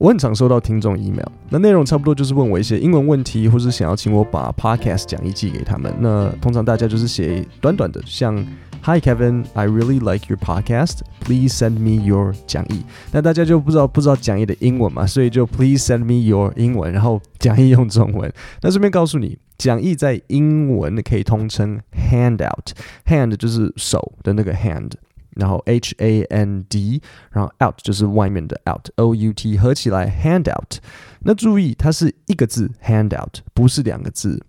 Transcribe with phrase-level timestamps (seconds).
[0.00, 5.94] 我很常收到听众 email，那内容差不多就是问我一些英文问题，或是想要请我把 podcast 讲义寄给他们。
[6.00, 8.34] 那通常大家就是写短短的，像
[8.82, 11.00] Hi Kevin, I really like your podcast.
[11.20, 12.82] Please send me your 讲义。
[13.12, 18.32] 那大家就不知道不知道讲义的英文嘛，所以就 Please send me your 英文，然后讲义用中文。
[18.62, 21.78] 那顺便告诉你，讲义在英文可以通称
[22.10, 24.92] handout，hand 就是手的那个 hand。
[25.36, 30.78] 然后 H A N D，然后 out 就是外面的 out，O U T 合起来 handout。
[31.20, 34.44] 那注意，它是一个字 handout，不是两个字。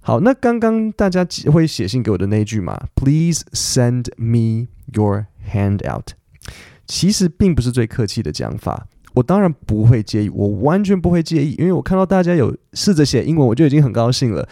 [0.00, 6.10] 好，那刚刚大家会写信给我的那一句嘛，Please send me your handout。
[6.86, 14.48] 其实并不是最客气的讲法，我当然不会介意，我完全不会介意，因为我看到大家有试着写英文，我就已经很高兴了。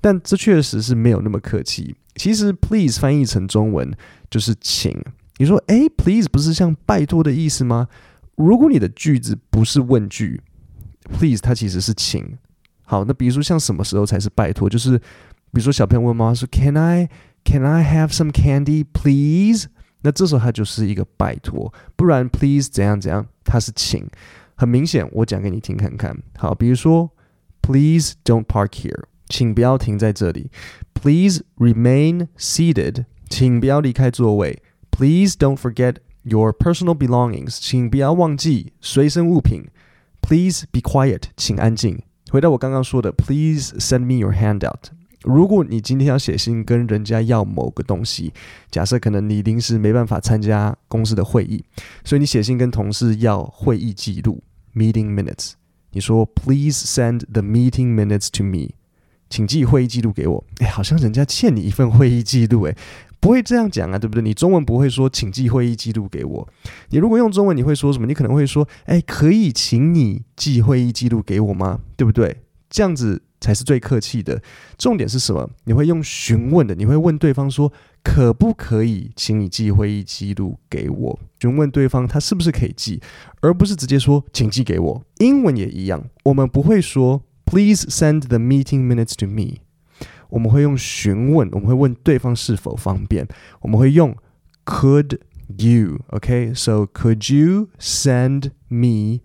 [0.00, 1.96] 但这确实是没有那么客气。
[2.14, 3.92] 其实，please 翻译成中文
[4.30, 4.96] 就是请。
[5.38, 7.88] 你说，诶，please 不是像拜托的意思吗？
[8.36, 10.40] 如果你的句子不是问句
[11.04, 12.38] ，please 它其实是请。
[12.82, 14.68] 好，那比如说像什么时候才是拜托？
[14.68, 15.04] 就是比
[15.54, 17.08] 如说小朋友问妈妈说，Can I
[17.44, 19.68] Can I have some candy, please？
[20.02, 21.72] 那这时候它就是一个拜托。
[21.96, 24.06] 不然，please 怎样怎样，它是请。
[24.54, 26.16] 很明显，我讲给你听看看。
[26.36, 27.10] 好，比如说
[27.62, 30.49] ，please don't park here，请不要停在这里。
[30.93, 34.61] Please remain seated，请不要离开座位。
[34.91, 39.65] Please don't forget your personal belongings，请不要忘记随身物品。
[40.21, 42.01] Please be quiet，请安静。
[42.29, 44.91] 回到我刚刚说的，Please send me your handout。
[45.23, 48.33] 如果你今天要写信跟人家要某个东西，
[48.69, 51.63] 假设可能你临时没办法参加公司的会议，
[52.03, 54.43] 所以你写信跟同事要会议记录
[54.75, 55.53] （meeting minutes）。
[55.91, 58.71] 你说，Please send the meeting minutes to me。
[59.30, 60.44] 请寄会议记录给我。
[60.58, 62.74] 哎，好像人家欠你一份会议记录，哎，
[63.20, 64.22] 不会这样讲啊，对不对？
[64.22, 66.48] 你中文不会说，请寄会议记录给我。
[66.90, 68.06] 你如果用中文，你会说什么？
[68.06, 71.80] 你可能会说，哎，可以请你寄会议记录给我吗？
[71.96, 72.36] 对不对？
[72.70, 74.40] 这样子才是最客气的。
[74.76, 75.48] 重点是什么？
[75.64, 81.18] 你会用询问的，你会问对方说，可不可以请你寄会议记录给我？
[81.40, 83.00] 询问对方他是不是可以寄，
[83.40, 85.02] 而不是直接说，请寄给我。
[85.18, 87.22] 英文也一样，我们不会说。
[87.47, 89.61] Please send the meeting minutes to me。
[90.29, 93.27] 我们会用询问，我们会问对方是否方便。
[93.61, 94.15] 我们会用
[94.65, 95.19] Could
[95.57, 99.19] you？OK？So could you send me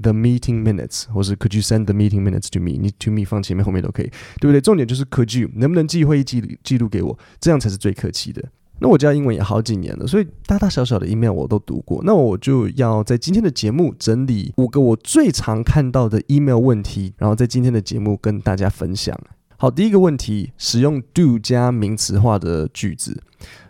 [0.00, 1.08] the meeting minutes？
[1.08, 2.78] 或是 Could you send the meeting minutes to me？
[2.78, 4.06] 你 to me 放前面后面都可以，
[4.38, 4.60] 对不对？
[4.60, 5.50] 重点就是 Could you？
[5.54, 7.18] 能不能寄会议记录记录给我？
[7.40, 8.48] 这样才是最客气的。
[8.81, 12.01] 那我教英文也好几年了，所以大大小小的 email 我都读过。
[12.03, 19.15] 那我就要在今天的节目整理五个我最常看到的 email 问题，然后在今天的节目跟大家分享。
[19.57, 23.21] 好，第一个问题，使用 do 加名词化的句子，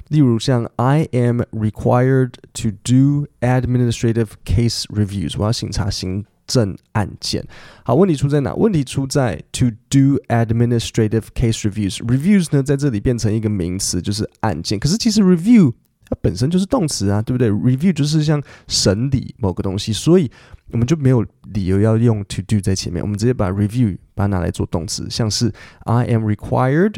[0.08, 6.24] 例如像 I am required to do administrative case reviews，我要审查行。
[6.52, 7.42] 正案件，
[7.86, 8.54] 好，问题出在哪？
[8.56, 12.00] 问题出在 to do administrative case reviews。
[12.00, 14.78] reviews 呢，在这里变成一个名词，就是案件。
[14.78, 15.72] 可是其实 review
[16.10, 20.30] 它本身就是动词啊，对不对？review 就是像审理某个东西，所以
[20.74, 25.50] 我们就没有理由要用 to do 在前面，我们直接把 review 把它拿来做动词，像是
[25.86, 26.96] I am required。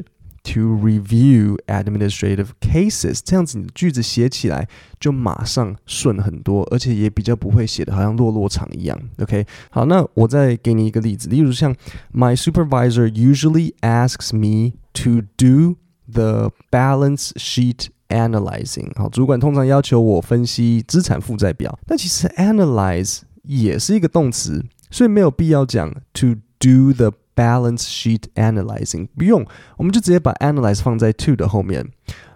[0.54, 4.66] To review administrative cases，这样子你的句子写起来
[4.98, 8.98] 就马上顺很多，而且也比较不会写的好像落落长一样。
[9.18, 11.74] OK，好，那我再给你一个例子，例如像
[12.14, 15.76] My supervisor usually asks me to do
[16.10, 18.96] the balance sheet analyzing。
[18.96, 27.12] 好，主管通常要求我分析资产负债表，但其实 analyze 也是一个动词，所以没有必要讲 to do the。
[27.34, 31.88] Balance sheet analyzing 不用，我们就直接把 analyze 放在 to 的后面。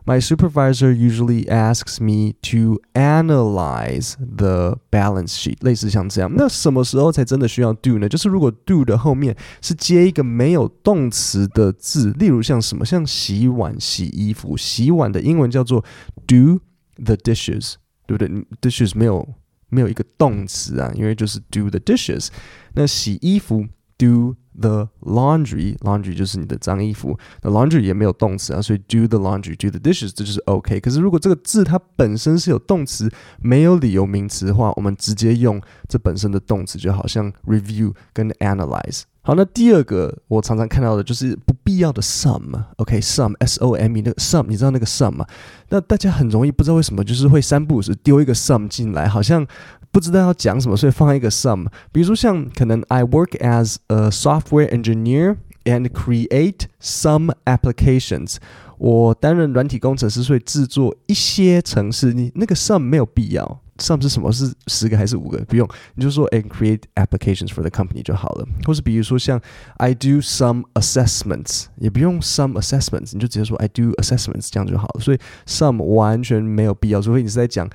[0.04, 6.32] My supervisor usually asks me to analyze the balance sheet，类似像这样。
[6.36, 8.08] 那什么时候才真的需要 do 呢？
[8.08, 14.56] 就是如果 do 的后面是接一个没有动词的字，例如像什么，像洗碗、洗衣服。
[14.56, 15.84] 洗碗的英文叫做
[16.26, 16.60] do
[17.04, 17.74] the dishes，
[18.06, 18.28] 对不对？
[18.60, 19.28] dishes 没有
[19.68, 22.26] 没有一个动词啊，因为就是 do the dishes。
[22.74, 23.64] 那洗衣服
[23.97, 24.35] do。
[24.59, 27.15] The laundry，laundry 就是你的脏衣服。
[27.43, 30.79] 那 laundry 也没有动词啊，所以 do the laundry，do the dishes，这就是 OK。
[30.79, 33.07] 可是如果这个字它本身是有动词，
[33.39, 39.03] 没有理由名词的话，我们直接用这本身的动词，就好像 review 跟 analyze。
[39.21, 45.27] 好，那第二个我常常看到的就是不必要的 some，OK，some S O M，那个 some，你知道那个 some 吗？
[45.69, 49.45] 那大家很容易不知道为什么，就是会三不五时丢一个 some 进来，好像。
[49.90, 51.66] 不知道要讲什么，所以放一个 some。
[51.92, 58.36] 比如说像可能 I work as a software engineer and create some applications。
[58.78, 62.12] 我担任软体工程师，所以制作一些程式。
[62.12, 63.60] 你那个 some 没有必要。
[63.78, 64.30] some 是什么？
[64.32, 65.38] 是十个还是五个？
[65.44, 68.46] 不用，你就说 and create applications for the company 就好了。
[68.64, 69.40] 或是比如说像
[69.76, 75.00] I do some assessments，也不用 some assessments，你就直接说 I do assessments 这样就好了。
[75.00, 77.68] 所以 some 完全没有必要，除非你是在讲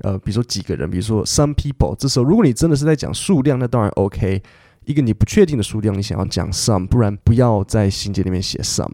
[0.00, 1.94] 呃，比如说几个人，比如说 some people。
[1.96, 4.42] 这时候如果你真的是在讲数量，那当然 OK。
[4.86, 8.90] 一个你不确定的数量，你想要讲 some，不然不要在信件里面写 some。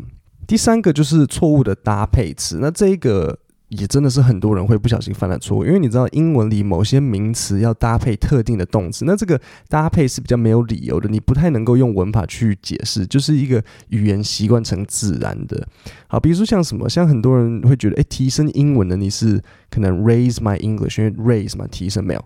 [0.46, 3.38] 第三个就是错误的搭配词，那这一个
[3.68, 15.66] 也真的是很多人会不小心犯了错误，因为你知道英文里某些名词要搭配特定的动词，那这个搭配是比较没有理由的，你不太能够用文法去解释，就是一个语言习惯成自然的。
[16.06, 22.24] 好，比如说像什么，像很多人会觉得，诶，提升英文的你是可能 raise my English，因为 raise 嘛，提升没有，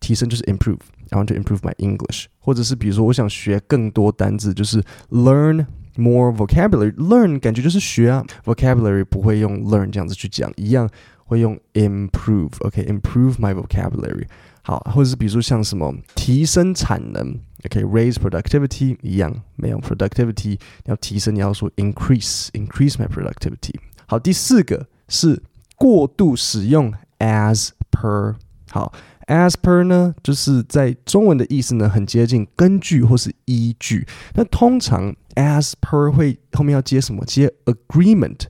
[0.00, 5.66] 提升就是 improve，I want to improve my English，或者是比如说我想学更多单字，就是 learn。
[5.95, 10.87] More vocabulary, learn 感觉就是学啊，vocabulary 不会用 learn 这样子去讲，一样
[11.25, 13.39] 会用 improve，OK，improve、okay?
[13.39, 14.27] my vocabulary。
[14.61, 18.29] 好，或者是比如说像什么提升产能，OK，raise、okay?
[18.29, 23.73] productivity 一样没有 productivity，你要提升你要说 increase，increase my productivity。
[24.05, 25.41] 好，第四个是
[25.75, 28.35] 过度使用 as per，
[28.69, 28.93] 好。
[29.26, 34.06] As per 呢，就是在中文的意思呢，很接近根据或是依据。
[34.34, 37.24] 那通常 as per 会后面要接什么？
[37.24, 38.46] 接 agreement。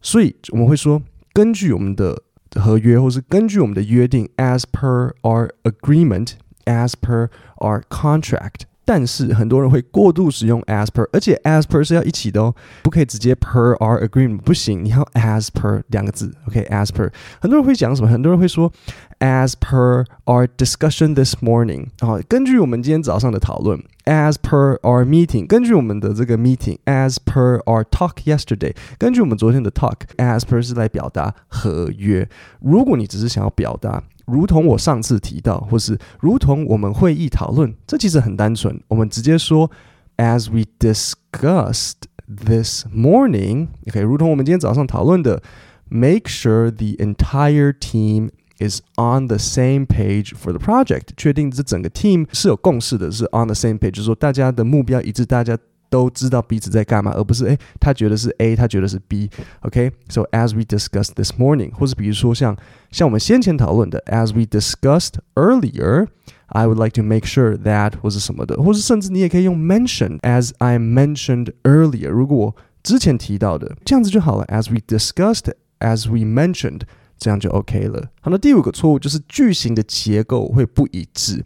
[0.00, 1.02] 所以我们会说，
[1.32, 2.22] 根据我们的
[2.54, 8.67] 合约，或是根据我们的约定，as per our agreement，as per our contract。
[8.88, 17.12] 但是很多人会过度使用 as per，而且 as per 是要一起的哦，不可以直接 per our agreement，不行，你要 as per 两个字，OK，as per。
[17.38, 18.08] 很多人会讲什么？
[18.08, 18.72] 很多人会说
[19.18, 29.71] as per our discussion this morning，啊，根据我们今天早上的讨论 ，as per our meeting，根据我们的这个 meeting，as per our talk yesterday，根据我们昨天的
[29.71, 32.27] talk，as per 是来表达合约。
[32.59, 34.03] 如果你只是想要表达。
[34.25, 38.79] 如同我上次提到，或是如同我们会议讨论，这其实很单纯。
[38.87, 39.69] 我们直接说，
[40.15, 42.03] as we discussed
[42.33, 45.43] this morning，OK，、okay, 如同我们今天早上讨论的，
[45.89, 48.29] make sure the entire team
[48.59, 55.57] is on the same page for the project，确定这整个 team 是有共识的，是 on the same page，就是说大家的目标一致，大家。
[55.89, 60.29] 都知道彼此在干嘛，而不是诶，他觉得是 A，他觉得是 B。OK，so、okay?
[60.31, 62.57] as we discussed this morning，或是比如说像
[62.89, 72.09] 像我们先前讨论的，as we discussed earlier，I would like to make sure that 或是什么的，或是甚至你也可以用 mention，as I mentioned earlier。
[72.09, 74.45] 如果我之前提到的，这样子就好了。
[74.47, 76.81] As we discussed，as we mentioned，
[77.18, 78.08] 这样就 OK 了。
[78.20, 81.44] 好，那第五个错误就是句型的结构会不一致。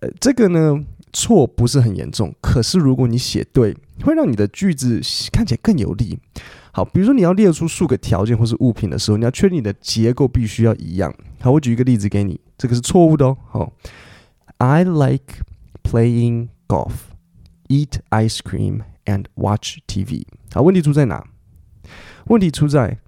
[0.00, 0.84] 呃，这个呢。
[1.12, 5.00] 错不是很严重，可是如果你写对，会让你的句子
[5.32, 6.18] 看起来更有力。
[6.72, 11.14] 好，比如说你要列出数个条件或是物品的时候，你要确定你的结构必须要一样。
[11.40, 13.38] 好，我举一个例子给你，这个是错误的哦。
[13.48, 13.72] 好
[14.58, 15.36] ，I like
[15.82, 16.92] playing golf,
[17.68, 20.26] eat ice cream and watch TV。
[20.52, 21.24] 好，问题出在哪？
[22.26, 22.98] 问题出在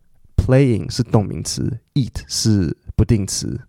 [0.48, 3.62] playing 是动名词，eat 是不定词。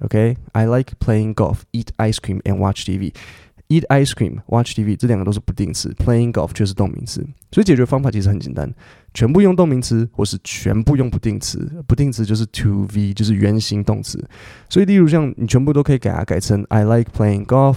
[0.00, 6.52] OK，I like playing golf, eat ice cream and watch TV。Eat ice cream, watch TV，这两个都是不定词，playing golf
[6.52, 8.70] 却是动名词，所以解决方法其实很简单，
[9.14, 11.82] 全部用动名词，或是全部用不定词。
[11.86, 14.22] 不定词就是 to V，就是原形动词。
[14.68, 17.76] 所以，例如像你全部都可以改啊，改成 I like playing golf,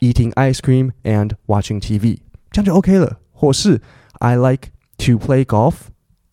[0.00, 2.18] eating ice cream and watching TV，
[2.50, 3.20] 这样就 OK 了。
[3.30, 3.80] 或是
[4.18, 5.74] I like to play golf,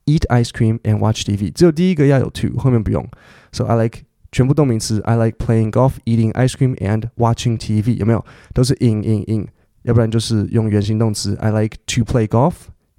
[0.08, 3.06] Eat ice cream and watch TV，只有第一个要有 to，后面不用。
[3.52, 4.00] So I like
[4.32, 8.24] 全部动名词，I like playing golf, eating ice cream and watching TV，有没有？
[8.54, 9.46] 都是 in in in，
[9.82, 12.54] 要不然就是用原形动词，I like to play golf,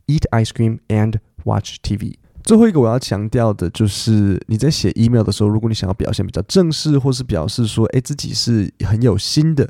[0.05, 2.15] eat ice cream and watch TV。
[2.43, 9.69] 最后一个我要强调的就是，你在写 email 的时候，如果你想要表现比较正式，或是表示说，哎，自己是很有心的，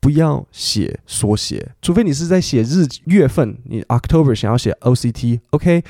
[0.00, 5.84] 不要写缩写，除非你是在写日月份，你 October 想要写 OCT，OK。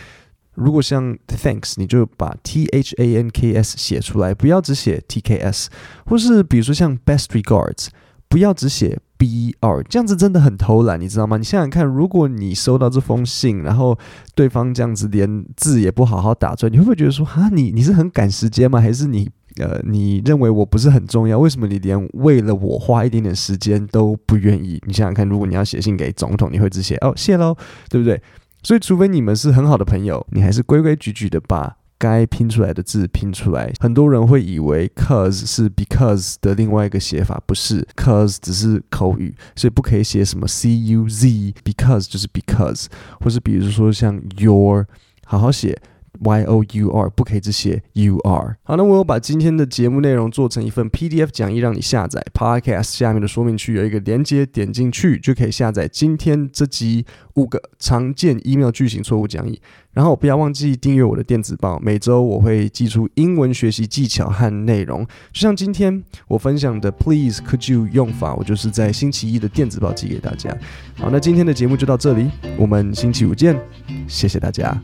[0.54, 5.71] 如果像 thanks，你就把 t h a n k s 写出来，不要只写 t k s，
[6.07, 7.88] 或是比如说像 best regards，
[8.28, 11.37] 不要只写 b r，这样子真的很偷懒，你知道吗？
[11.37, 13.99] 你想想看，如果你收到这封信，然后
[14.35, 18.80] 对方这样子连字也不好好打出来，你会不会觉得说哈，你你是很赶时间吗？
[18.80, 21.38] 还是你呃，你认为我不是很重要？
[21.38, 24.80] 为什么你连为了我花一点点时间都不愿意？
[24.87, 27.57] 你想想看，如果你要写信给总统，你会只写哦，谢喽，
[27.88, 28.21] 对不对？
[28.62, 33.73] 所以，除非你们是很好的朋友，你还是规规矩矩的把该拼出来的字拼出来。
[33.79, 42.87] 很多人会以为 cause 是 because 的另外一个写法，不是 cause 只是口语，所以不可以写什么 c u z，because 就是 because，
[43.21, 44.87] 或是比如说像 your，
[45.25, 45.79] 好好写
[46.21, 48.57] Y O U R，不可以只写 U R。
[48.62, 52.25] 好，那我有把今天的节目内容做成一份 PDF 讲义让你下载。
[52.33, 59.61] Podcast 下面的说明区有一个连接，点进去就可以下载今天这集五个常见 email 句型错误讲义。
[59.93, 65.05] 然后不要忘记订阅我的电子报，每周我会寄出英文学习技巧和内容。
[65.33, 70.57] 就像今天我分享的 Please could you 用法，我就是在星期一的电子报寄给大家。
[70.95, 73.59] 好，那今天的节目就到这里，我们星期五见，
[74.07, 74.81] 谢谢大家。